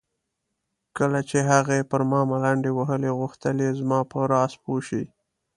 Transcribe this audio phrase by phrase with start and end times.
[0.97, 5.03] کله چې هغې پر ما ملنډې وهلې غوښتل یې زما په راز پوه شي.